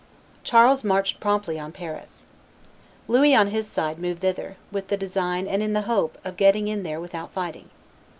[0.43, 2.25] Charles marched promptly on Paris.
[3.07, 6.67] Louis, on his side, moved thither, with the design and in the hope of getting
[6.67, 7.69] in there without fighting.